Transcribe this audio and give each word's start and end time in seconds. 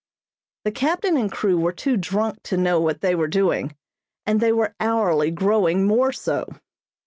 The 0.65 0.71
captain 0.71 1.15
and 1.15 1.31
crew 1.31 1.59
were 1.59 1.71
too 1.71 1.95
drunk 1.95 2.41
to 2.45 2.57
know 2.57 2.81
what 2.81 3.01
they 3.01 3.13
were 3.13 3.27
doing, 3.27 3.75
and 4.25 4.39
they 4.39 4.51
were 4.51 4.73
hourly 4.79 5.29
growing 5.29 5.85
more 5.85 6.11
so. 6.11 6.47